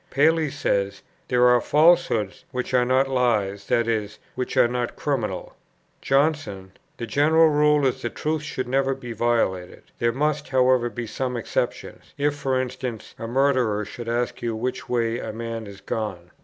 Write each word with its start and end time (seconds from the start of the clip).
Paley 0.09 0.49
says: 0.49 1.03
"There 1.27 1.45
are 1.47 1.61
falsehoods, 1.61 2.43
which 2.49 2.73
are 2.73 2.85
not 2.85 3.07
lies, 3.07 3.67
that 3.67 3.87
is, 3.87 4.17
which 4.33 4.57
are 4.57 4.67
not 4.67 4.95
criminal." 4.95 5.55
Johnson: 6.01 6.71
"The 6.97 7.05
general 7.05 7.49
rule 7.49 7.85
is, 7.85 8.01
that 8.01 8.15
truth 8.15 8.41
should 8.41 8.67
never 8.67 8.95
be 8.95 9.11
violated; 9.13 9.83
there 9.99 10.11
must, 10.11 10.47
however, 10.49 10.89
be 10.89 11.05
some 11.05 11.37
exceptions. 11.37 12.15
If, 12.17 12.33
for 12.35 12.59
instance, 12.59 13.13
a 13.19 13.27
murderer 13.27 13.85
should 13.85 14.09
ask 14.09 14.41
you 14.41 14.55
which 14.55 14.89
way 14.89 15.19
a 15.19 15.31
man 15.31 15.67
is 15.67 15.81
gone." 15.81 16.31